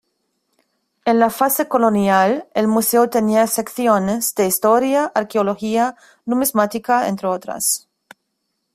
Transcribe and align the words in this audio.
En 1.05 1.19
la 1.19 1.29
fase 1.29 1.67
colonial 1.67 2.47
el 2.55 2.67
museo 2.67 3.11
tenía 3.11 3.45
secciones, 3.45 4.33
de 4.33 4.47
historia, 4.47 5.11
arqueología, 5.13 5.95
numismática, 6.25 7.07
entre 7.07 7.27
otras. 7.27 7.87